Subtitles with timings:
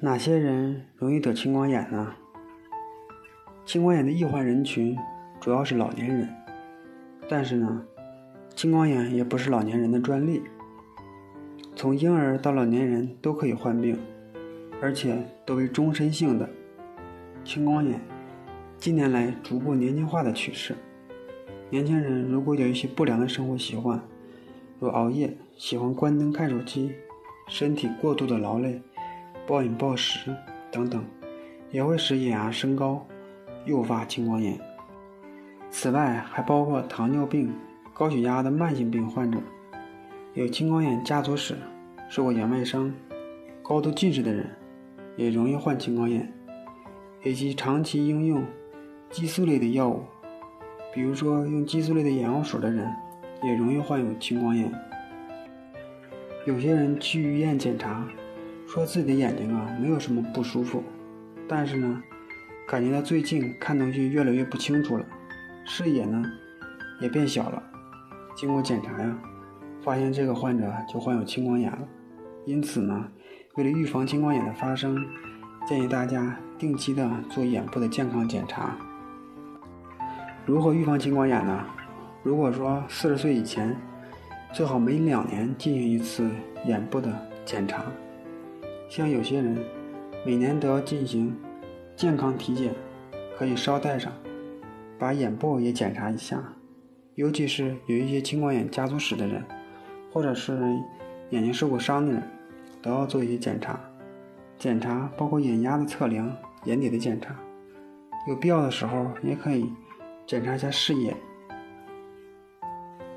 [0.00, 2.14] 哪些人容易得青光眼呢？
[3.66, 4.96] 青光眼的易患人群
[5.40, 6.28] 主要是老年人，
[7.28, 7.82] 但是呢，
[8.54, 10.40] 青光眼也不是老年人的专利，
[11.74, 13.98] 从婴儿到老年人都可以患病，
[14.80, 16.48] 而且都为终身性的。
[17.44, 18.00] 青光眼
[18.76, 20.76] 近年来逐步年轻化的趋势，
[21.70, 24.00] 年轻人如果有一些不良的生活习惯，
[24.78, 26.92] 如熬夜、喜欢关灯看手机、
[27.48, 28.80] 身体过度的劳累。
[29.48, 30.36] 暴饮暴食
[30.70, 31.02] 等等，
[31.70, 33.06] 也会使眼压升高，
[33.64, 34.60] 诱发青光眼。
[35.70, 37.54] 此外，还包括糖尿病、
[37.94, 39.38] 高血压的慢性病患者，
[40.34, 41.56] 有青光眼家族史、
[42.10, 42.92] 受过眼外伤、
[43.62, 44.54] 高度近视的人，
[45.16, 46.30] 也容易患青光眼。
[47.24, 48.44] 以及长期应用
[49.08, 50.04] 激素类的药物，
[50.92, 52.86] 比如说用激素类的眼药水的人，
[53.42, 54.70] 也容易患有青光眼。
[56.44, 58.06] 有些人去医院检查。
[58.68, 60.84] 说自己的眼睛啊没有什么不舒服，
[61.48, 62.02] 但是呢，
[62.66, 65.06] 感觉到最近看东西越来越不清楚了，
[65.64, 66.22] 视野呢
[67.00, 67.62] 也变小了。
[68.36, 69.18] 经过检查呀，
[69.82, 71.78] 发现这个患者就患有青光眼了。
[72.44, 73.08] 因此呢，
[73.54, 75.02] 为了预防青光眼的发生，
[75.66, 78.76] 建议大家定期的做眼部的健康检查。
[80.44, 81.64] 如何预防青光眼呢？
[82.22, 83.74] 如果说四十岁以前，
[84.52, 86.30] 最好每两年进行一次
[86.66, 87.10] 眼部的
[87.46, 87.82] 检查。
[88.88, 89.58] 像有些人
[90.24, 91.36] 每年都要进行
[91.94, 92.74] 健康体检，
[93.36, 94.12] 可以捎带上
[94.98, 96.42] 把眼部也检查一下。
[97.14, 99.44] 尤其是有一些青光眼家族史的人，
[100.12, 100.56] 或者是
[101.30, 102.22] 眼睛受过伤的人，
[102.80, 103.78] 都要做一些检查。
[104.56, 107.36] 检查包括眼压的测量、眼底的检查，
[108.26, 109.70] 有必要的时候也可以
[110.26, 111.16] 检查一下视野。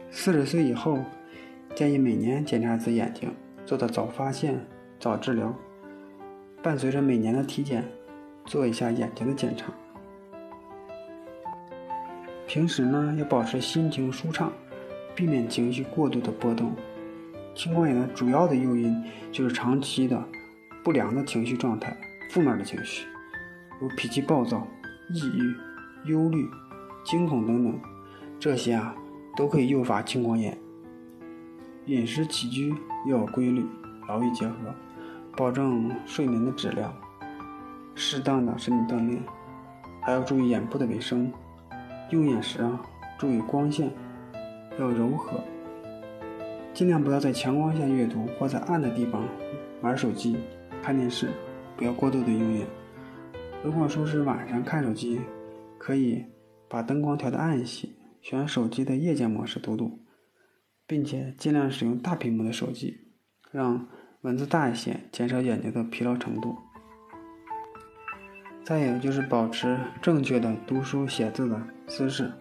[0.09, 0.99] 四十岁以后，
[1.73, 3.33] 建议每年检查一次眼睛，
[3.65, 4.59] 做到早发现。
[5.01, 5.51] 早治疗，
[6.61, 7.83] 伴随着每年的体检，
[8.45, 9.73] 做一下眼睛的检查。
[12.45, 14.53] 平时呢，要保持心情舒畅，
[15.15, 16.71] 避免情绪过度的波动。
[17.55, 18.95] 青光眼的主要的诱因
[19.31, 20.23] 就是长期的
[20.83, 21.97] 不良的情绪状态，
[22.29, 23.07] 负面的情绪，
[23.79, 24.67] 如脾气暴躁、
[25.09, 26.47] 抑郁、忧虑、
[27.03, 27.79] 惊恐等等，
[28.39, 28.95] 这些啊
[29.35, 30.55] 都可以诱发青光眼。
[31.87, 32.71] 饮食起居
[33.07, 33.65] 要有规律，
[34.07, 34.55] 劳逸结合。
[35.35, 36.93] 保证睡眠的质量，
[37.95, 39.21] 适当的身体锻炼，
[40.01, 41.31] 还要注意眼部的卫生。
[42.09, 42.81] 用眼时啊，
[43.17, 43.89] 注意光线
[44.77, 45.41] 要柔和，
[46.73, 49.23] 尽量不要在强光下阅读或在暗的地方
[49.81, 50.37] 玩手机、
[50.83, 51.29] 看电视，
[51.77, 52.67] 不要过度的用眼。
[53.63, 55.21] 如果说是晚上看手机，
[55.77, 56.25] 可以
[56.67, 57.87] 把灯光调的暗一些，
[58.21, 59.99] 选手机的夜间模式读读，
[60.85, 63.07] 并且尽量使用大屏幕的手机，
[63.49, 63.87] 让。
[64.21, 66.55] 文字大一些，减少眼睛的疲劳程度。
[68.63, 72.31] 再有就是保持正确的读书写字的姿势。